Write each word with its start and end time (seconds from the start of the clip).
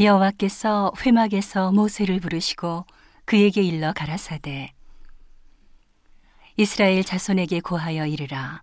여호와께서 0.00 0.92
회막에서 1.04 1.72
모세를 1.72 2.20
부르시고 2.20 2.86
그에게 3.24 3.62
일러 3.62 3.92
가라사대 3.92 4.72
이스라엘 6.56 7.02
자손에게 7.02 7.60
고하여 7.60 8.06
이르라. 8.06 8.62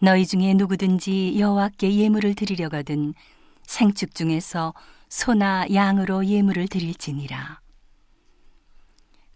너희 0.00 0.26
중에 0.26 0.54
누구든지 0.54 1.38
여호와께 1.38 1.94
예물을 1.94 2.34
드리려거든 2.34 3.14
생축 3.62 4.14
중에서 4.14 4.74
소나 5.08 5.66
양으로 5.72 6.26
예물을 6.26 6.66
드릴지니라. 6.66 7.60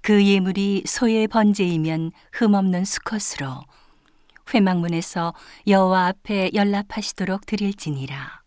그 0.01 0.25
예물이 0.25 0.85
소의 0.87 1.29
번제이면 1.29 2.11
흠없는 2.33 2.85
수컷으로 2.85 3.63
회막문에서 4.53 5.33
여호와 5.67 6.09
앞에 6.09 6.51
연락하시도록 6.55 7.47
드릴지니라 7.47 8.44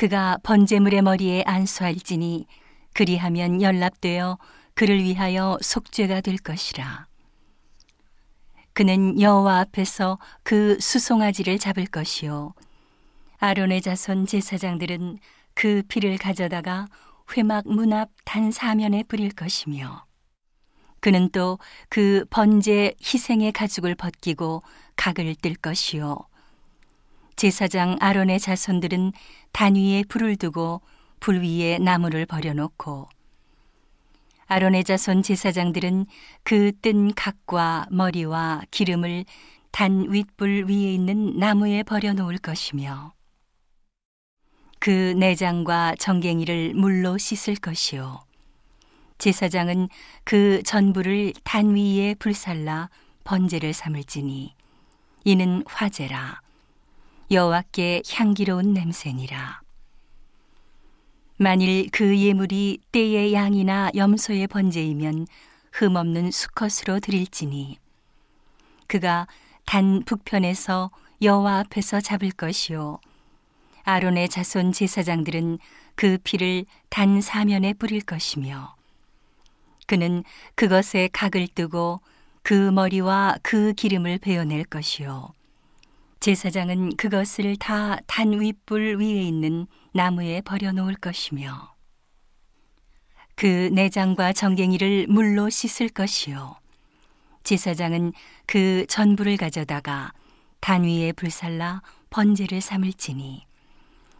그가 0.00 0.38
번제물의 0.42 1.02
머리에 1.02 1.42
안수할지니 1.46 2.46
그리하면 2.94 3.60
연락되어 3.60 4.38
그를 4.72 5.02
위하여 5.04 5.58
속죄가 5.60 6.22
될 6.22 6.38
것이라. 6.38 7.06
그는 8.72 9.20
여호와 9.20 9.58
앞에서 9.58 10.18
그 10.42 10.80
수송아지를 10.80 11.58
잡을 11.58 11.84
것이요 11.84 12.54
아론의 13.40 13.82
자손 13.82 14.24
제사장들은 14.24 15.18
그 15.52 15.82
피를 15.86 16.16
가져다가 16.16 16.86
회막 17.36 17.68
문 17.68 17.92
앞 17.92 18.08
단 18.24 18.50
사면에 18.50 19.02
뿌릴 19.02 19.28
것이며 19.28 20.06
그는 21.00 21.28
또 21.28 21.58
그 21.90 22.24
번제 22.30 22.94
희생의 23.02 23.52
가죽을 23.52 23.96
벗기고 23.96 24.62
각을 24.96 25.34
뜰 25.42 25.54
것이요 25.56 26.29
제사장 27.40 27.96
아론의 28.00 28.38
자손들은 28.38 29.12
단 29.50 29.74
위에 29.74 30.04
불을 30.06 30.36
두고 30.36 30.82
불 31.20 31.40
위에 31.40 31.78
나무를 31.78 32.26
버려놓고 32.26 33.08
아론의 34.46 34.84
자손 34.84 35.22
제사장들은 35.22 36.04
그 36.42 36.72
뜬 36.82 37.14
각과 37.14 37.86
머리와 37.90 38.60
기름을 38.70 39.24
단 39.70 40.12
윗불 40.12 40.66
위에 40.68 40.92
있는 40.92 41.38
나무에 41.38 41.82
버려놓을 41.82 42.36
것이며 42.36 43.14
그 44.78 44.90
내장과 45.16 45.94
정갱이를 45.98 46.74
물로 46.74 47.16
씻을 47.16 47.54
것이요. 47.54 48.20
제사장은 49.16 49.88
그 50.24 50.62
전부를 50.66 51.32
단 51.42 51.74
위에 51.74 52.16
불살라 52.18 52.90
번제를 53.24 53.72
삼을지니 53.72 54.54
이는 55.24 55.64
화제라 55.66 56.42
여호와께 57.32 58.02
향기로운 58.10 58.72
냄새니라. 58.72 59.60
만일 61.36 61.88
그 61.92 62.18
예물이 62.18 62.80
때의 62.90 63.32
양이나 63.32 63.92
염소의 63.94 64.48
번제이면 64.48 65.28
흠없는 65.72 66.32
수컷으로 66.32 66.98
드릴지니 66.98 67.78
그가 68.88 69.28
단 69.64 70.02
북편에서 70.04 70.90
여호와 71.22 71.60
앞에서 71.60 72.00
잡을 72.00 72.32
것이요 72.32 72.98
아론의 73.84 74.28
자손 74.28 74.72
제사장들은 74.72 75.58
그 75.94 76.18
피를 76.24 76.64
단 76.88 77.20
사면에 77.20 77.74
뿌릴 77.74 78.00
것이며 78.00 78.74
그는 79.86 80.24
그것에 80.56 81.08
각을 81.12 81.46
뜨고 81.54 82.00
그 82.42 82.54
머리와 82.54 83.36
그 83.42 83.72
기름을 83.72 84.18
베어낼 84.18 84.64
것이요 84.64 85.32
제사장은 86.20 86.96
그것을 86.96 87.56
다 87.56 87.98
단 88.06 88.38
윗불 88.38 89.00
위에 89.00 89.22
있는 89.22 89.66
나무에 89.94 90.42
버려놓을 90.42 90.94
것이며 90.96 91.74
그 93.36 93.70
내장과 93.72 94.34
정갱이를 94.34 95.06
물로 95.08 95.48
씻을 95.48 95.88
것이요. 95.88 96.56
제사장은 97.42 98.12
그 98.44 98.84
전부를 98.86 99.38
가져다가 99.38 100.12
단 100.60 100.84
위에 100.84 101.12
불살라 101.12 101.80
번제를 102.10 102.60
삼을지니 102.60 103.46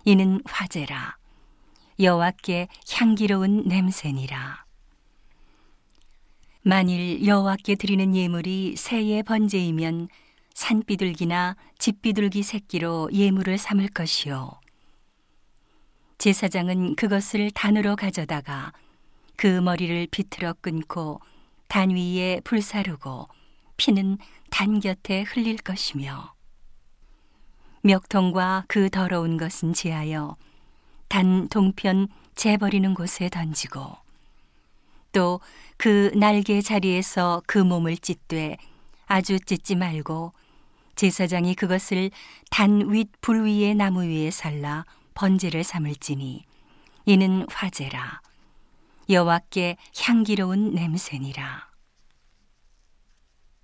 이는 0.06 0.40
화제라. 0.46 1.18
여호와께 1.98 2.68
향기로운 2.90 3.64
냄새니라. 3.66 4.64
만일 6.62 7.26
여호와께 7.26 7.74
드리는 7.74 8.16
예물이 8.16 8.76
새의 8.78 9.22
번제이면 9.22 10.08
산비둘기나 10.60 11.56
집비둘기 11.78 12.42
새끼로 12.42 13.08
예물을 13.12 13.56
삼을 13.56 13.88
것이요. 13.88 14.52
제사장은 16.18 16.96
그것을 16.96 17.50
단으로 17.50 17.96
가져다가 17.96 18.72
그 19.36 19.46
머리를 19.46 20.06
비틀어 20.10 20.54
끊고 20.60 21.20
단 21.66 21.90
위에 21.90 22.40
불사르고 22.44 23.28
피는 23.78 24.18
단 24.50 24.80
곁에 24.80 25.22
흘릴 25.22 25.56
것이며 25.56 26.34
멱통과 27.82 28.64
그 28.68 28.90
더러운 28.90 29.38
것은 29.38 29.72
제하여 29.72 30.36
단 31.08 31.48
동편 31.48 32.08
재버리는 32.34 32.92
곳에 32.94 33.30
던지고 33.30 33.96
또 35.12 35.40
그 35.82 36.10
날개 36.14 36.60
자리에서 36.60 37.40
그 37.46 37.56
몸을 37.56 37.96
찢되 37.96 38.58
아주 39.06 39.40
찢지 39.40 39.76
말고 39.76 40.34
제사장이 41.00 41.54
그것을 41.54 42.10
단 42.50 42.82
윗 42.90 43.08
불 43.22 43.46
위에 43.46 43.72
나무 43.72 44.04
위에 44.04 44.30
살라 44.30 44.84
번제를 45.14 45.64
삼을지니 45.64 46.44
이는 47.06 47.46
화제라. 47.50 48.20
여호와께 49.08 49.78
향기로운 49.98 50.74
냄새니라 50.74 51.69